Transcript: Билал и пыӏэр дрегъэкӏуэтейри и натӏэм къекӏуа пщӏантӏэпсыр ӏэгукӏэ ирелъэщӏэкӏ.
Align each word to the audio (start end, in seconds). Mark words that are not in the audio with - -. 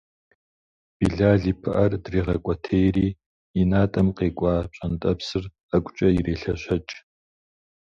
Билал 0.99 1.41
и 1.51 1.53
пыӏэр 1.61 1.91
дрегъэкӏуэтейри 2.03 3.07
и 3.59 3.63
натӏэм 3.71 4.07
къекӏуа 4.17 4.53
пщӏантӏэпсыр 4.69 5.43
ӏэгукӏэ 5.69 6.07
ирелъэщӏэкӏ. 6.17 6.93